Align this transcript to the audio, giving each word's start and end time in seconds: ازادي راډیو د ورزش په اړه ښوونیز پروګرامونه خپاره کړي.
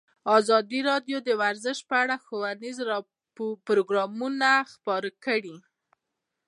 ازادي 0.37 0.79
راډیو 0.89 1.17
د 1.27 1.29
ورزش 1.41 1.77
په 1.89 1.95
اړه 2.03 2.15
ښوونیز 2.25 2.77
پروګرامونه 3.67 4.49
خپاره 4.73 5.09
کړي. 5.25 5.55